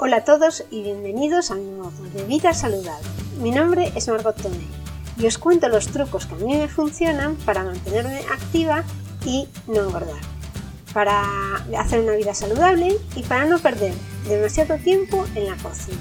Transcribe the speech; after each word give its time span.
Hola 0.00 0.18
a 0.18 0.24
todos 0.24 0.62
y 0.70 0.84
bienvenidos 0.84 1.50
a 1.50 1.56
mi 1.56 1.72
modo 1.72 2.04
de 2.14 2.22
vida 2.22 2.54
saludable. 2.54 3.08
Mi 3.40 3.50
nombre 3.50 3.92
es 3.96 4.06
Margot 4.06 4.36
Tomé 4.40 4.64
y 5.18 5.26
os 5.26 5.38
cuento 5.38 5.68
los 5.68 5.88
trucos 5.88 6.26
que 6.26 6.36
a 6.36 6.38
mí 6.38 6.56
me 6.56 6.68
funcionan 6.68 7.34
para 7.34 7.64
mantenerme 7.64 8.20
activa 8.32 8.84
y 9.24 9.48
no 9.66 9.80
engordar, 9.80 10.20
para 10.94 11.24
hacer 11.76 11.98
una 11.98 12.12
vida 12.12 12.32
saludable 12.32 12.96
y 13.16 13.24
para 13.24 13.46
no 13.46 13.58
perder 13.58 13.92
demasiado 14.28 14.76
tiempo 14.76 15.26
en 15.34 15.46
la 15.46 15.56
cocina. 15.56 15.98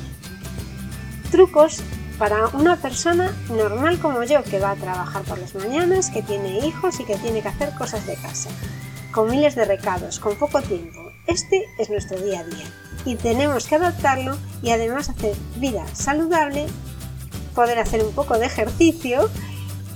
Trucos 1.31 1.81
para 2.19 2.49
una 2.49 2.75
persona 2.75 3.35
normal 3.49 3.97
como 3.97 4.21
yo 4.21 4.43
que 4.43 4.59
va 4.59 4.71
a 4.71 4.75
trabajar 4.75 5.23
por 5.23 5.39
las 5.39 5.55
mañanas, 5.55 6.11
que 6.11 6.21
tiene 6.21 6.59
hijos 6.67 6.99
y 6.99 7.03
que 7.03 7.15
tiene 7.15 7.41
que 7.41 7.47
hacer 7.47 7.73
cosas 7.73 8.05
de 8.05 8.13
casa, 8.13 8.51
con 9.11 9.31
miles 9.31 9.55
de 9.55 9.65
recados, 9.65 10.19
con 10.19 10.35
poco 10.35 10.61
tiempo. 10.61 11.06
Este 11.27 11.67
es 11.77 11.89
nuestro 11.89 12.17
día 12.19 12.39
a 12.39 12.43
día 12.43 12.65
y 13.05 13.15
tenemos 13.15 13.67
que 13.67 13.75
adaptarlo 13.75 14.37
y 14.61 14.71
además 14.71 15.09
hacer 15.09 15.35
vida 15.57 15.85
saludable, 15.93 16.67
poder 17.53 17.79
hacer 17.79 18.03
un 18.03 18.13
poco 18.13 18.37
de 18.37 18.45
ejercicio 18.45 19.29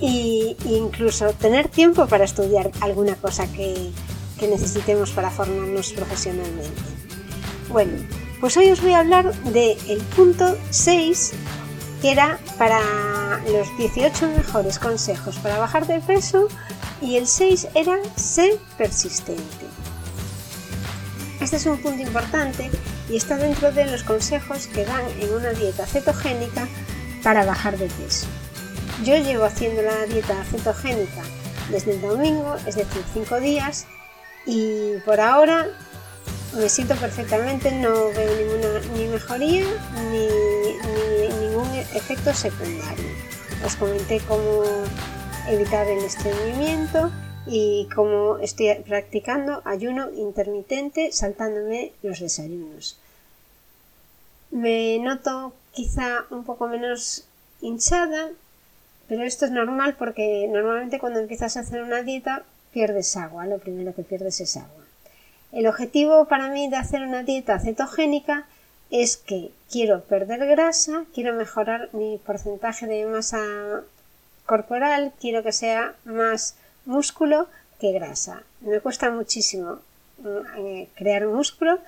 e 0.00 0.56
incluso 0.64 1.32
tener 1.32 1.68
tiempo 1.68 2.06
para 2.06 2.24
estudiar 2.24 2.70
alguna 2.80 3.14
cosa 3.16 3.50
que, 3.50 3.90
que 4.38 4.48
necesitemos 4.48 5.10
para 5.12 5.30
formarnos 5.30 5.92
profesionalmente. 5.92 6.82
Bueno, 7.68 7.92
pues 8.40 8.56
hoy 8.56 8.70
os 8.70 8.82
voy 8.82 8.92
a 8.92 9.00
hablar 9.00 9.32
del 9.44 9.98
punto 10.16 10.56
6 10.70 11.32
que 12.02 12.10
era 12.10 12.40
para 12.58 12.80
los 13.50 13.78
18 13.78 14.28
mejores 14.36 14.80
consejos 14.80 15.36
para 15.38 15.58
bajar 15.58 15.86
de 15.86 16.00
peso 16.00 16.48
y 17.00 17.16
el 17.16 17.28
6 17.28 17.68
era 17.74 17.96
ser 18.16 18.58
persistente. 18.76 19.81
Este 21.52 21.68
es 21.68 21.76
un 21.76 21.82
punto 21.82 22.02
importante 22.02 22.70
y 23.10 23.16
está 23.18 23.36
dentro 23.36 23.70
de 23.72 23.84
los 23.84 24.02
consejos 24.04 24.68
que 24.68 24.86
dan 24.86 25.04
en 25.20 25.34
una 25.34 25.50
dieta 25.50 25.84
cetogénica 25.84 26.66
para 27.22 27.44
bajar 27.44 27.76
de 27.76 27.88
peso. 27.88 28.26
Yo 29.04 29.18
llevo 29.18 29.44
haciendo 29.44 29.82
la 29.82 30.06
dieta 30.06 30.42
cetogénica 30.44 31.20
desde 31.70 31.96
el 31.96 32.00
domingo, 32.00 32.56
es 32.66 32.76
decir, 32.76 33.04
5 33.12 33.40
días, 33.40 33.84
y 34.46 34.94
por 35.04 35.20
ahora 35.20 35.66
me 36.56 36.70
siento 36.70 36.94
perfectamente, 36.96 37.70
no 37.70 37.92
veo 37.92 38.34
ninguna 38.34 38.80
ni 38.96 39.08
mejoría 39.08 39.66
ni, 40.10 40.28
ningún 41.38 41.70
efecto 41.92 42.32
secundario. 42.32 43.10
Os 43.62 43.76
comenté 43.76 44.20
cómo 44.20 44.62
evitar 45.50 45.86
el 45.86 46.02
estreñimiento 46.02 47.10
y 47.46 47.88
cómo 47.94 48.38
estoy 48.38 48.74
practicando 48.86 49.62
ayuno 49.64 50.10
intermitente 50.12 51.12
saltándome 51.12 51.92
los 52.02 52.20
desayunos. 52.20 52.98
Me 54.50 54.98
noto 54.98 55.54
quizá 55.72 56.24
un 56.30 56.44
poco 56.44 56.68
menos 56.68 57.24
hinchada, 57.60 58.30
pero 59.08 59.24
esto 59.24 59.46
es 59.46 59.50
normal 59.50 59.96
porque 59.98 60.46
normalmente 60.48 60.98
cuando 60.98 61.20
empiezas 61.20 61.56
a 61.56 61.60
hacer 61.60 61.82
una 61.82 62.02
dieta 62.02 62.44
pierdes 62.72 63.16
agua, 63.16 63.46
lo 63.46 63.58
primero 63.58 63.94
que 63.94 64.02
pierdes 64.02 64.40
es 64.40 64.56
agua. 64.56 64.84
El 65.52 65.66
objetivo 65.66 66.26
para 66.26 66.48
mí 66.48 66.68
de 66.68 66.76
hacer 66.76 67.02
una 67.02 67.22
dieta 67.22 67.58
cetogénica 67.58 68.46
es 68.90 69.16
que 69.16 69.50
quiero 69.70 70.02
perder 70.04 70.46
grasa, 70.46 71.04
quiero 71.14 71.34
mejorar 71.34 71.88
mi 71.92 72.18
porcentaje 72.18 72.86
de 72.86 73.06
masa 73.06 73.82
corporal, 74.46 75.12
quiero 75.20 75.42
que 75.42 75.52
sea 75.52 75.94
más 76.04 76.56
músculo 76.84 77.48
que 77.80 77.92
grasa. 77.92 78.42
Me 78.60 78.80
cuesta 78.80 79.10
muchísimo 79.10 79.80
mm, 80.18 80.58
eh, 80.58 80.88
crear 80.94 81.26
músculo 81.26 81.78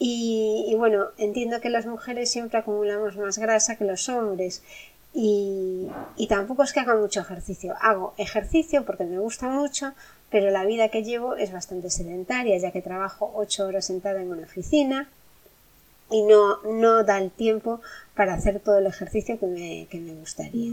y, 0.00 0.72
bueno, 0.76 1.06
entiendo 1.18 1.60
que 1.60 1.70
las 1.70 1.86
mujeres 1.86 2.30
siempre 2.30 2.58
acumulamos 2.58 3.16
más 3.16 3.38
grasa 3.38 3.76
que 3.76 3.84
los 3.84 4.08
hombres 4.08 4.62
y, 5.12 5.88
y, 6.16 6.28
tampoco 6.28 6.62
es 6.62 6.72
que 6.72 6.80
haga 6.80 6.94
mucho 6.94 7.20
ejercicio. 7.20 7.74
Hago 7.80 8.14
ejercicio 8.16 8.84
porque 8.84 9.04
me 9.04 9.18
gusta 9.18 9.48
mucho, 9.48 9.92
pero 10.30 10.50
la 10.50 10.64
vida 10.64 10.90
que 10.90 11.02
llevo 11.02 11.34
es 11.34 11.52
bastante 11.52 11.90
sedentaria, 11.90 12.56
ya 12.58 12.70
que 12.70 12.82
trabajo 12.82 13.32
ocho 13.34 13.66
horas 13.66 13.86
sentada 13.86 14.22
en 14.22 14.30
una 14.30 14.42
oficina 14.42 15.08
y 16.10 16.22
no, 16.22 16.62
no 16.62 17.04
da 17.04 17.18
el 17.18 17.30
tiempo 17.30 17.80
para 18.14 18.34
hacer 18.34 18.60
todo 18.60 18.78
el 18.78 18.86
ejercicio 18.86 19.38
que 19.38 19.46
me, 19.46 19.86
que 19.90 19.98
me 19.98 20.14
gustaría. 20.14 20.72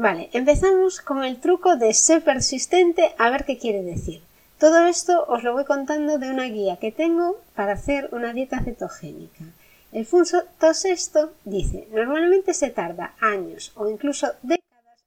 Vale, 0.00 0.30
empezamos 0.32 1.02
con 1.02 1.24
el 1.24 1.40
truco 1.40 1.76
de 1.76 1.92
ser 1.92 2.24
persistente 2.24 3.14
a 3.18 3.28
ver 3.28 3.44
qué 3.44 3.58
quiere 3.58 3.82
decir. 3.82 4.22
Todo 4.58 4.86
esto 4.86 5.26
os 5.28 5.42
lo 5.42 5.52
voy 5.52 5.66
contando 5.66 6.16
de 6.16 6.30
una 6.30 6.44
guía 6.44 6.78
que 6.78 6.90
tengo 6.90 7.38
para 7.54 7.74
hacer 7.74 8.08
una 8.12 8.32
dieta 8.32 8.64
cetogénica. 8.64 9.44
El 9.92 10.06
punto 10.06 10.38
sexto 10.72 11.34
dice, 11.44 11.86
normalmente 11.90 12.54
se 12.54 12.70
tarda 12.70 13.14
años 13.20 13.72
o 13.74 13.90
incluso 13.90 14.28
décadas 14.40 15.04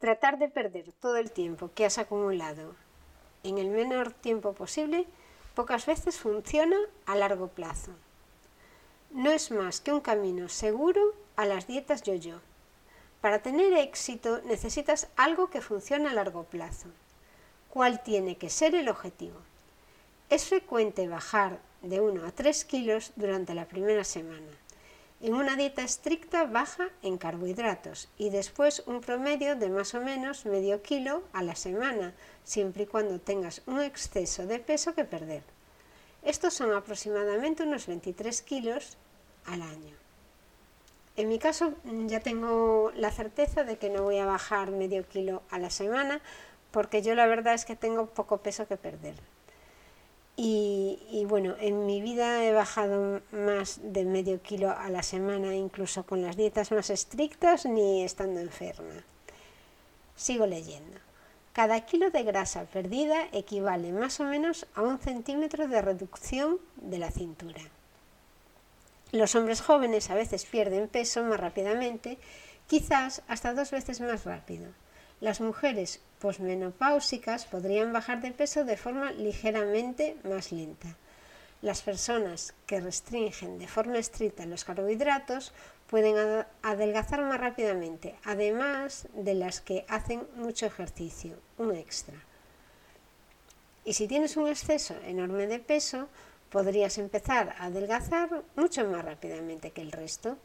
Tratar 0.00 0.40
de 0.40 0.48
perder 0.48 0.90
todo 1.00 1.16
el 1.16 1.30
tiempo 1.30 1.70
que 1.76 1.84
has 1.84 1.98
acumulado 1.98 2.74
en 3.44 3.58
el 3.58 3.68
menor 3.68 4.12
tiempo 4.12 4.52
posible 4.52 5.06
pocas 5.54 5.86
veces 5.86 6.18
funciona 6.18 6.78
a 7.06 7.14
largo 7.14 7.46
plazo. 7.46 7.92
No 9.12 9.30
es 9.30 9.52
más 9.52 9.80
que 9.80 9.92
un 9.92 10.00
camino 10.00 10.48
seguro 10.48 11.14
a 11.38 11.46
las 11.46 11.68
dietas 11.68 12.02
yo-yo. 12.02 12.40
Para 13.20 13.38
tener 13.38 13.72
éxito 13.72 14.40
necesitas 14.44 15.06
algo 15.14 15.50
que 15.50 15.60
funcione 15.60 16.08
a 16.08 16.12
largo 16.12 16.42
plazo. 16.42 16.88
¿Cuál 17.70 18.02
tiene 18.02 18.36
que 18.36 18.50
ser 18.50 18.74
el 18.74 18.88
objetivo? 18.88 19.38
Es 20.30 20.48
frecuente 20.48 21.06
bajar 21.06 21.60
de 21.82 22.00
1 22.00 22.26
a 22.26 22.32
3 22.32 22.64
kilos 22.64 23.12
durante 23.14 23.54
la 23.54 23.66
primera 23.66 24.02
semana 24.02 24.50
en 25.20 25.34
una 25.34 25.54
dieta 25.54 25.82
estricta 25.82 26.44
baja 26.44 26.88
en 27.02 27.18
carbohidratos 27.18 28.08
y 28.18 28.30
después 28.30 28.82
un 28.86 29.00
promedio 29.00 29.54
de 29.54 29.68
más 29.68 29.94
o 29.94 30.00
menos 30.00 30.44
medio 30.44 30.82
kilo 30.82 31.22
a 31.32 31.42
la 31.42 31.54
semana, 31.54 32.14
siempre 32.42 32.84
y 32.84 32.86
cuando 32.86 33.20
tengas 33.20 33.62
un 33.66 33.80
exceso 33.80 34.46
de 34.46 34.58
peso 34.58 34.94
que 34.94 35.04
perder. 35.04 35.42
Estos 36.22 36.54
son 36.54 36.72
aproximadamente 36.72 37.62
unos 37.62 37.86
23 37.86 38.42
kilos 38.42 38.96
al 39.46 39.62
año. 39.62 40.07
En 41.18 41.26
mi 41.26 41.40
caso 41.40 41.74
ya 42.06 42.20
tengo 42.20 42.92
la 42.94 43.10
certeza 43.10 43.64
de 43.64 43.76
que 43.76 43.90
no 43.90 44.04
voy 44.04 44.18
a 44.18 44.24
bajar 44.24 44.70
medio 44.70 45.04
kilo 45.04 45.42
a 45.50 45.58
la 45.58 45.68
semana 45.68 46.20
porque 46.70 47.02
yo 47.02 47.16
la 47.16 47.26
verdad 47.26 47.54
es 47.54 47.64
que 47.64 47.74
tengo 47.74 48.06
poco 48.06 48.36
peso 48.36 48.68
que 48.68 48.76
perder. 48.76 49.16
Y, 50.36 51.26
bueno, 51.26 51.56
en 51.58 51.86
mi 51.86 52.00
vida 52.00 52.44
he 52.44 52.52
bajado 52.52 53.20
más 53.32 53.80
de 53.82 54.04
medio 54.04 54.40
kilo 54.40 54.70
a 54.70 54.88
la 54.90 55.02
semana, 55.02 55.56
incluso 55.56 56.04
con 56.04 56.22
las 56.22 56.36
dietas 56.36 56.70
más 56.70 56.90
estrictas, 56.90 57.66
ni 57.66 58.04
estando 58.04 58.38
enferma. 58.38 59.02
Sigo 60.14 60.46
leyendo. 60.46 60.98
Cada 61.52 61.80
kilo 61.80 62.10
de 62.10 62.22
grasa 62.22 62.66
perdida 62.66 63.26
equivale 63.32 63.90
más 63.90 64.20
o 64.20 64.24
menos 64.24 64.68
a 64.76 64.82
un 64.82 65.00
centímetro 65.00 65.66
de 65.66 65.82
reducción 65.82 66.60
de 66.76 66.98
la 66.98 67.10
cintura. 67.10 67.62
Los 69.10 69.34
hombres 69.34 69.62
jóvenes 69.62 70.10
a 70.10 70.14
veces 70.14 70.44
pierden 70.44 70.86
peso 70.86 71.22
más 71.24 71.40
rápidamente, 71.40 72.18
quizás 72.66 73.22
hasta 73.26 73.54
dos 73.54 73.70
veces 73.70 74.00
más 74.00 74.24
rápido. 74.24 74.66
Las 75.20 75.40
mujeres 75.40 76.00
posmenopáusicas 76.20 77.46
podrían 77.46 77.92
bajar 77.92 78.20
de 78.20 78.32
peso 78.32 78.64
de 78.64 78.76
forma 78.76 79.12
ligeramente 79.12 80.16
más 80.24 80.52
lenta. 80.52 80.96
Las 81.62 81.82
personas 81.82 82.54
que 82.66 82.80
restringen 82.80 83.58
de 83.58 83.66
forma 83.66 83.98
estricta 83.98 84.46
los 84.46 84.64
carbohidratos 84.64 85.52
pueden 85.88 86.44
adelgazar 86.62 87.22
más 87.22 87.40
rápidamente, 87.40 88.14
además 88.24 89.08
de 89.14 89.34
las 89.34 89.60
que 89.62 89.86
hacen 89.88 90.28
mucho 90.36 90.66
ejercicio, 90.66 91.38
un 91.56 91.74
extra. 91.74 92.14
Y 93.84 93.94
si 93.94 94.06
tienes 94.06 94.36
un 94.36 94.48
exceso 94.48 94.94
enorme 95.06 95.46
de 95.46 95.58
peso, 95.58 96.08
podrías 96.50 96.98
empezar 96.98 97.54
a 97.58 97.66
adelgazar 97.66 98.42
mucho 98.56 98.84
más 98.88 99.04
rápidamente 99.04 99.70
que 99.70 99.82
el 99.82 99.92
resto. 99.92 100.36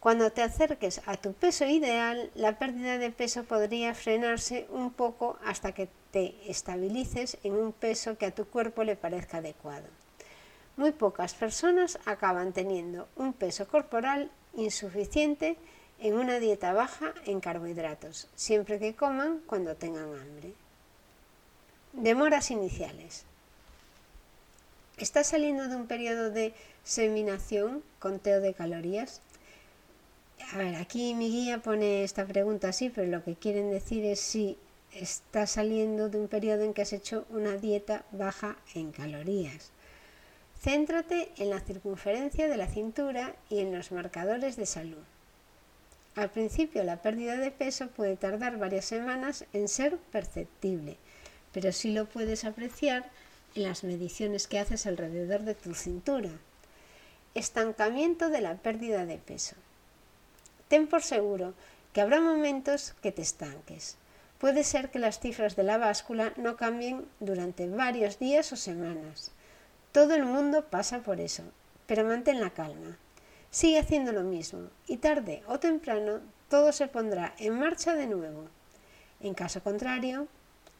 Cuando 0.00 0.30
te 0.32 0.42
acerques 0.42 1.00
a 1.06 1.16
tu 1.16 1.32
peso 1.32 1.64
ideal, 1.64 2.30
la 2.34 2.58
pérdida 2.58 2.98
de 2.98 3.10
peso 3.10 3.44
podría 3.44 3.94
frenarse 3.94 4.66
un 4.70 4.90
poco 4.90 5.38
hasta 5.44 5.72
que 5.72 5.88
te 6.10 6.34
estabilices 6.46 7.38
en 7.42 7.54
un 7.54 7.72
peso 7.72 8.18
que 8.18 8.26
a 8.26 8.34
tu 8.34 8.44
cuerpo 8.44 8.84
le 8.84 8.96
parezca 8.96 9.38
adecuado. 9.38 9.86
Muy 10.76 10.92
pocas 10.92 11.34
personas 11.34 11.98
acaban 12.04 12.52
teniendo 12.52 13.08
un 13.16 13.32
peso 13.32 13.66
corporal 13.66 14.30
insuficiente 14.54 15.56
en 16.00 16.18
una 16.18 16.38
dieta 16.38 16.72
baja 16.72 17.14
en 17.24 17.40
carbohidratos, 17.40 18.28
siempre 18.34 18.78
que 18.78 18.94
coman 18.94 19.40
cuando 19.46 19.74
tengan 19.74 20.14
hambre. 20.14 20.52
Demoras 21.92 22.50
iniciales. 22.50 23.24
¿Estás 24.96 25.26
saliendo 25.26 25.66
de 25.66 25.74
un 25.74 25.88
periodo 25.88 26.30
de 26.30 26.54
seminación, 26.84 27.82
conteo 27.98 28.40
de 28.40 28.54
calorías? 28.54 29.22
A 30.52 30.58
ver, 30.58 30.76
aquí 30.76 31.14
mi 31.14 31.30
guía 31.30 31.58
pone 31.58 32.04
esta 32.04 32.24
pregunta 32.24 32.68
así, 32.68 32.90
pero 32.90 33.10
lo 33.10 33.24
que 33.24 33.34
quieren 33.34 33.72
decir 33.72 34.04
es 34.04 34.20
si 34.20 34.56
estás 34.92 35.50
saliendo 35.50 36.08
de 36.08 36.18
un 36.18 36.28
periodo 36.28 36.62
en 36.62 36.72
que 36.72 36.82
has 36.82 36.92
hecho 36.92 37.26
una 37.30 37.56
dieta 37.56 38.04
baja 38.12 38.56
en 38.76 38.92
calorías. 38.92 39.72
Céntrate 40.62 41.32
en 41.38 41.50
la 41.50 41.58
circunferencia 41.58 42.46
de 42.46 42.56
la 42.56 42.68
cintura 42.68 43.34
y 43.50 43.58
en 43.58 43.76
los 43.76 43.90
marcadores 43.90 44.54
de 44.54 44.66
salud. 44.66 45.02
Al 46.14 46.30
principio 46.30 46.84
la 46.84 47.02
pérdida 47.02 47.36
de 47.36 47.50
peso 47.50 47.88
puede 47.88 48.16
tardar 48.16 48.58
varias 48.58 48.84
semanas 48.84 49.44
en 49.52 49.66
ser 49.66 49.96
perceptible, 50.12 50.98
pero 51.52 51.72
sí 51.72 51.92
lo 51.92 52.06
puedes 52.06 52.44
apreciar 52.44 53.10
las 53.54 53.84
mediciones 53.84 54.48
que 54.48 54.58
haces 54.58 54.86
alrededor 54.86 55.42
de 55.42 55.54
tu 55.54 55.74
cintura. 55.74 56.30
Estancamiento 57.34 58.28
de 58.28 58.40
la 58.40 58.56
pérdida 58.56 59.06
de 59.06 59.18
peso. 59.18 59.56
Ten 60.68 60.86
por 60.86 61.02
seguro 61.02 61.54
que 61.92 62.00
habrá 62.00 62.20
momentos 62.20 62.94
que 63.00 63.12
te 63.12 63.22
estanques. 63.22 63.96
Puede 64.38 64.64
ser 64.64 64.90
que 64.90 64.98
las 64.98 65.20
cifras 65.20 65.54
de 65.56 65.62
la 65.62 65.78
báscula 65.78 66.32
no 66.36 66.56
cambien 66.56 67.06
durante 67.20 67.68
varios 67.68 68.18
días 68.18 68.52
o 68.52 68.56
semanas. 68.56 69.30
Todo 69.92 70.14
el 70.14 70.24
mundo 70.24 70.64
pasa 70.64 70.98
por 70.98 71.20
eso, 71.20 71.44
pero 71.86 72.04
mantén 72.04 72.40
la 72.40 72.50
calma. 72.50 72.98
Sigue 73.50 73.78
haciendo 73.78 74.10
lo 74.10 74.22
mismo 74.22 74.68
y 74.88 74.96
tarde 74.96 75.44
o 75.46 75.60
temprano 75.60 76.20
todo 76.48 76.72
se 76.72 76.88
pondrá 76.88 77.34
en 77.38 77.58
marcha 77.58 77.94
de 77.94 78.08
nuevo. 78.08 78.48
En 79.20 79.34
caso 79.34 79.62
contrario, 79.62 80.26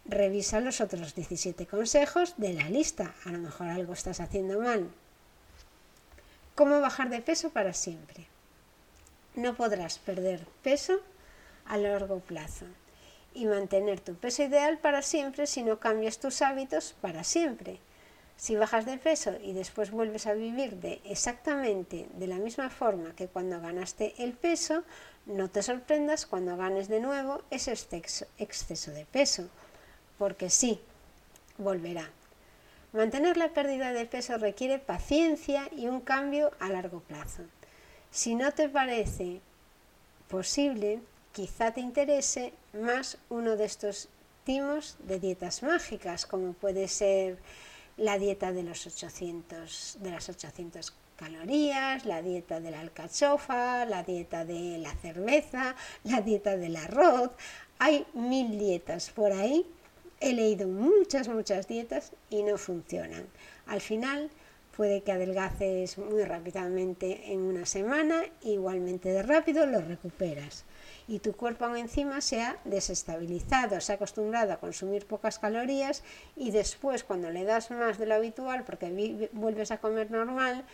revisa 0.07 0.61
los 0.61 0.81
otros 0.81 1.15
17 1.15 1.67
consejos 1.67 2.35
de 2.37 2.53
la 2.53 2.69
lista. 2.69 3.15
A 3.25 3.31
lo 3.31 3.39
mejor 3.39 3.69
algo 3.69 3.93
estás 3.93 4.21
haciendo 4.21 4.61
mal. 4.61 4.91
¿Cómo 6.55 6.81
bajar 6.81 7.11
de 7.11 7.21
peso 7.21 7.51
para 7.51 7.73
siempre? 7.73 8.27
No 9.35 9.57
podrás 9.57 9.99
perder 9.99 10.47
peso 10.63 11.01
a 11.67 11.77
largo 11.77 12.21
plazo 12.21 12.67
y 13.35 13.47
mantener 13.47 14.01
tu 14.01 14.15
peso 14.15 14.45
ideal 14.45 14.79
para 14.79 15.03
siempre 15.03 15.47
si 15.47 15.63
no 15.63 15.81
cambias 15.81 16.19
tus 16.19 16.43
hábitos 16.43 16.95
para 17.01 17.25
siempre. 17.25 17.81
Si 18.37 18.57
bajas 18.57 18.85
de 18.85 18.99
peso 18.99 19.33
y 19.43 19.53
después 19.53 19.91
vuelves 19.91 20.27
a 20.27 20.35
vivir 20.35 20.77
de 20.77 21.01
exactamente 21.05 22.07
de 22.15 22.27
la 22.27 22.37
misma 22.37 22.69
forma 22.71 23.15
que 23.17 23.29
cuando 23.29 23.61
ganaste 23.61 24.15
el 24.19 24.33
peso, 24.33 24.85
no 25.27 25.49
te 25.51 25.63
sorprendas 25.63 26.27
cuando 26.27 26.57
ganes 26.57 26.89
de 26.89 27.01
nuevo 27.01 27.43
ese 27.51 27.73
exceso 27.73 28.91
de 28.93 29.07
peso, 29.07 29.49
porque 30.19 30.51
sí, 30.51 30.81
volverá. 31.59 32.11
Mantener 32.93 33.37
la 33.37 33.49
pérdida 33.49 33.93
de 33.93 34.07
peso 34.07 34.37
requiere 34.39 34.79
paciencia 34.79 35.69
y 35.77 35.89
un 35.89 36.01
cambio 36.01 36.53
a 36.61 36.69
largo 36.69 37.01
plazo. 37.01 37.43
Si 38.11 38.37
no 38.37 38.53
te 38.53 38.69
parece 38.69 39.41
posible, 40.29 41.01
quizá 41.33 41.73
te 41.73 41.81
interese 41.81 42.53
más 42.73 43.19
uno 43.29 43.57
de 43.57 43.65
estos 43.65 44.09
timos 44.45 44.97
de 45.01 45.19
dietas 45.19 45.65
mágicas, 45.65 46.27
como 46.27 46.53
puede 46.53 46.87
ser 46.87 47.39
la 47.97 48.19
dieta 48.19 48.53
de, 48.53 48.63
los 48.63 48.87
800, 48.87 49.99
de 50.01 50.11
las 50.11 50.29
800 50.29 50.95
calorías, 51.17 52.05
la 52.05 52.23
dieta 52.23 52.61
de 52.61 52.71
la 52.71 52.81
alcachofa, 52.81 53.85
la 53.87 54.05
dieta 54.05 54.45
de 54.45 54.79
la 54.79 54.95
cerveza, 54.95 55.75
la 56.05 56.21
dieta 56.21 56.57
del 56.57 56.77
arroz. 56.77 57.31
Hay 57.81 58.07
mil 58.15 58.57
dietas 58.59 59.11
por 59.11 59.33
ahí 59.33 59.67
He 60.25 60.33
leído 60.33 60.67
muchas, 60.69 61.29
muchas 61.29 61.69
dietas 61.69 62.13
y 62.31 62.43
no 62.45 62.57
funcionan. 62.57 63.27
Al 63.67 63.83
final 63.83 64.31
puede 64.75 65.03
que 65.03 65.13
adelgaces 65.13 65.99
muy 65.99 66.25
rápidamente 66.25 67.31
en 67.31 67.43
una 67.43 67.67
semana, 67.67 68.23
igualmente 68.41 69.11
de 69.11 69.23
rápido 69.23 69.67
lo 69.67 69.83
recuperas. 69.83 70.65
Y 71.09 71.19
tu 71.19 71.37
cuerpo 71.37 71.77
encima 71.77 72.23
se 72.23 72.41
ha 72.41 72.57
desestabilizado, 72.65 73.83
se 73.83 73.93
ha 73.93 73.97
acostumbrado 73.97 74.55
a 74.55 74.61
consumir 74.61 75.05
pocas 75.05 75.39
calorías 75.39 76.03
y 76.37 76.53
después 76.53 77.05
cuando 77.05 77.29
le 77.29 77.45
das 77.45 77.71
más 77.71 77.99
de 77.99 78.07
lo 78.07 78.15
habitual, 78.15 78.65
porque 78.65 79.29
vuelves 79.33 79.73
a 79.73 79.77
comer 79.77 80.11
normal, 80.11 80.65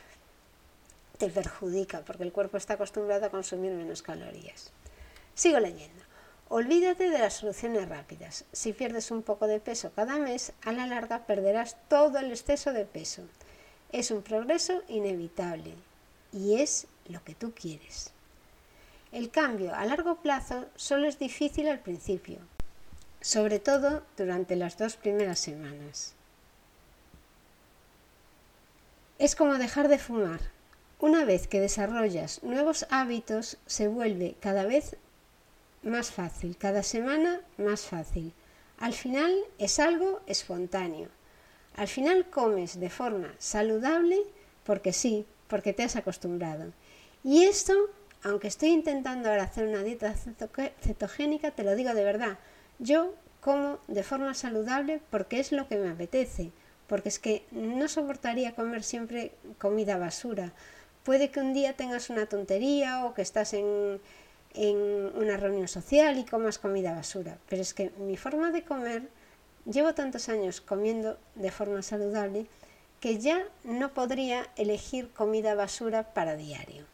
te 1.19 1.29
perjudica, 1.29 2.03
porque 2.03 2.23
el 2.23 2.31
cuerpo 2.31 2.57
está 2.57 2.75
acostumbrado 2.75 3.27
a 3.27 3.31
consumir 3.31 3.73
menos 3.73 4.01
calorías. 4.01 4.71
Sigo 5.35 5.59
leyendo. 5.59 6.10
Olvídate 6.53 7.11
de 7.11 7.19
las 7.21 7.35
soluciones 7.35 7.89
rápidas. 7.89 8.45
Si 8.51 8.73
pierdes 8.73 9.13
un 9.13 9.23
poco 9.23 9.47
de 9.47 9.61
peso 9.61 9.93
cada 9.95 10.19
mes, 10.19 10.53
a 10.65 10.73
la 10.73 10.85
larga 10.89 11.25
perderás 11.25 11.77
todo 11.89 12.19
el 12.19 12.33
exceso 12.33 12.73
de 12.73 12.85
peso. 12.85 13.23
Es 13.93 14.11
un 14.11 14.23
progreso 14.23 14.83
inevitable 14.89 15.75
y 16.33 16.61
es 16.61 16.89
lo 17.09 17.23
que 17.23 17.37
tú 17.37 17.53
quieres. 17.53 18.11
El 19.13 19.31
cambio 19.31 19.73
a 19.73 19.85
largo 19.85 20.17
plazo 20.17 20.67
solo 20.75 21.07
es 21.07 21.21
difícil 21.21 21.69
al 21.69 21.79
principio, 21.79 22.39
sobre 23.21 23.61
todo 23.61 24.03
durante 24.17 24.57
las 24.57 24.77
dos 24.77 24.97
primeras 24.97 25.39
semanas. 25.39 26.15
Es 29.21 29.37
como 29.37 29.55
dejar 29.55 29.87
de 29.87 29.99
fumar. 29.99 30.41
Una 30.99 31.25
vez 31.25 31.47
que 31.47 31.61
desarrollas 31.61 32.43
nuevos 32.43 32.87
hábitos, 32.91 33.57
se 33.67 33.87
vuelve 33.87 34.35
cada 34.41 34.65
vez 34.65 34.97
más 35.83 36.11
fácil, 36.11 36.57
cada 36.57 36.83
semana 36.83 37.41
más 37.57 37.83
fácil. 37.83 38.33
Al 38.79 38.93
final 38.93 39.35
es 39.59 39.79
algo 39.79 40.21
espontáneo. 40.27 41.09
Al 41.77 41.89
final 41.89 42.29
comes 42.31 42.81
de 42.81 42.91
forma 42.91 43.35
saludable 43.39 44.19
porque 44.65 44.93
sí, 44.93 45.27
porque 45.49 45.73
te 45.73 45.83
has 45.83 45.97
acostumbrado. 45.97 46.73
Y 47.23 47.45
esto, 47.45 47.75
aunque 48.23 48.49
estoy 48.49 48.71
intentando 48.71 49.29
ahora 49.29 49.45
hacer 49.45 49.67
una 49.67 49.83
dieta 49.83 50.15
cetogénica, 50.81 51.51
te 51.51 51.65
lo 51.65 51.75
digo 51.75 51.95
de 51.95 52.05
verdad, 52.05 52.39
yo 52.79 53.15
como 53.41 53.79
de 53.89 54.03
forma 54.03 54.35
saludable 54.35 55.01
porque 55.11 55.41
es 55.41 55.53
lo 55.53 55.69
que 55.69 55.77
me 55.77 55.91
apetece, 55.91 56.53
porque 56.87 57.09
es 57.09 57.19
que 57.19 57.45
no 57.51 57.89
soportaría 57.89 58.55
comer 58.55 58.83
siempre 58.83 59.33
comida 59.59 59.97
basura. 59.97 60.53
Puede 61.05 61.31
que 61.31 61.41
un 61.41 61.55
día 61.55 61.75
tengas 61.75 62.11
una 62.11 62.27
tontería 62.27 63.05
o 63.05 63.15
que 63.15 63.23
estás 63.23 63.55
en, 63.55 64.01
en 64.55 64.77
una 65.15 65.37
reunión 65.37 65.69
social 65.69 66.19
y 66.19 66.25
comas 66.25 66.59
comida 66.59 66.95
basura. 66.95 67.39
Pero 67.49 67.63
es 67.63 67.75
que 67.75 67.91
mi 67.99 68.17
forma 68.17 68.51
de 68.51 68.65
comer, 68.65 69.09
llevo 69.65 69.95
tantos 69.95 70.29
años 70.29 70.61
comiendo 70.61 71.19
de 71.35 71.51
forma 71.51 71.83
saludable 71.83 72.47
que 73.01 73.19
ya 73.19 73.45
no 73.65 73.95
podría 73.95 74.49
elegir 74.57 75.11
comida 75.13 75.55
basura 75.55 76.13
para 76.13 76.37
diario. 76.37 76.85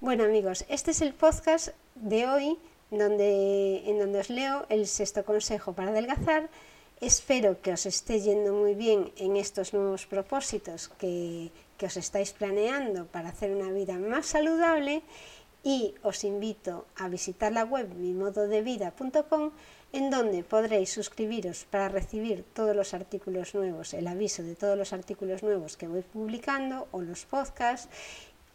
Bueno 0.00 0.24
amigos, 0.24 0.64
este 0.68 0.90
es 0.90 1.00
el 1.00 1.14
podcast 1.14 1.68
de 1.94 2.26
hoy 2.26 2.58
donde, 2.90 3.88
en 3.88 3.98
donde 3.98 4.20
os 4.20 4.30
leo 4.30 4.66
el 4.68 4.86
sexto 4.86 5.24
consejo 5.24 5.72
para 5.72 5.90
adelgazar. 5.90 6.48
Espero 7.00 7.60
que 7.60 7.72
os 7.72 7.86
esté 7.86 8.20
yendo 8.20 8.54
muy 8.54 8.74
bien 8.74 9.12
en 9.16 9.36
estos 9.36 9.74
nuevos 9.74 10.06
propósitos 10.06 10.88
que, 10.98 11.50
que 11.76 11.86
os 11.86 11.96
estáis 11.96 12.32
planeando 12.32 13.06
para 13.06 13.28
hacer 13.28 13.54
una 13.54 13.70
vida 13.70 13.98
más 13.98 14.26
saludable 14.26 15.02
y 15.66 15.96
os 16.04 16.22
invito 16.22 16.86
a 16.94 17.08
visitar 17.08 17.50
la 17.50 17.64
web 17.64 17.92
mimododevida.com 17.92 19.50
en 19.92 20.10
donde 20.10 20.44
podréis 20.44 20.92
suscribiros 20.92 21.64
para 21.64 21.88
recibir 21.88 22.44
todos 22.54 22.76
los 22.76 22.94
artículos 22.94 23.52
nuevos, 23.52 23.92
el 23.92 24.06
aviso 24.06 24.44
de 24.44 24.54
todos 24.54 24.78
los 24.78 24.92
artículos 24.92 25.42
nuevos 25.42 25.76
que 25.76 25.88
voy 25.88 26.02
publicando 26.02 26.86
o 26.92 27.00
los 27.00 27.24
podcasts 27.24 27.88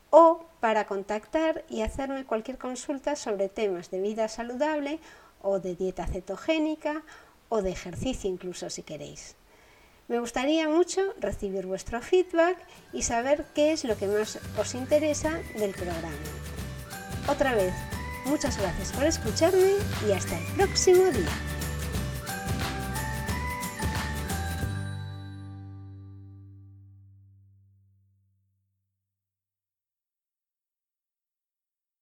o 0.09 0.45
para 0.61 0.87
contactar 0.87 1.65
y 1.67 1.81
hacerme 1.81 2.23
cualquier 2.23 2.57
consulta 2.57 3.17
sobre 3.17 3.49
temas 3.49 3.91
de 3.91 3.99
vida 3.99 4.29
saludable 4.29 5.01
o 5.41 5.59
de 5.59 5.75
dieta 5.75 6.07
cetogénica 6.07 7.03
o 7.49 7.61
de 7.61 7.71
ejercicio 7.71 8.29
incluso 8.29 8.69
si 8.69 8.83
queréis. 8.83 9.35
Me 10.07 10.21
gustaría 10.21 10.69
mucho 10.69 11.01
recibir 11.19 11.65
vuestro 11.65 12.01
feedback 12.01 12.57
y 12.93 13.01
saber 13.01 13.47
qué 13.53 13.73
es 13.73 13.83
lo 13.83 13.97
que 13.97 14.07
más 14.07 14.39
os 14.57 14.75
interesa 14.75 15.41
del 15.57 15.71
programa. 15.71 16.60
Otra 17.31 17.55
vez, 17.55 17.73
muchas 18.25 18.57
gracias 18.57 18.91
por 18.91 19.05
escucharme 19.05 19.75
y 20.05 20.11
hasta 20.11 20.37
el 20.37 20.43
próximo 20.57 21.05
día. 21.11 21.60